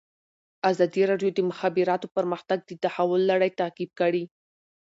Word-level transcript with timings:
ازادي 0.71 1.01
راډیو 1.11 1.29
د 1.33 1.35
د 1.37 1.39
مخابراتو 1.51 2.07
پرمختګ 2.15 2.59
د 2.65 2.71
تحول 2.83 3.21
لړۍ 3.31 3.51
تعقیب 3.59 3.91
کړې. 3.99 4.23